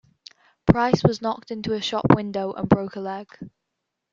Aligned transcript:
Pryce 0.65 1.03
was 1.03 1.21
knocked 1.21 1.51
into 1.51 1.73
a 1.73 1.79
shop 1.83 2.05
window 2.15 2.53
and 2.53 2.67
broke 2.67 2.95
a 2.95 2.99
leg. 2.99 3.27